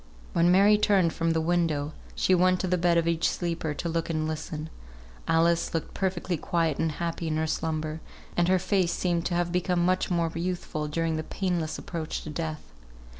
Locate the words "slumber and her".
7.45-8.57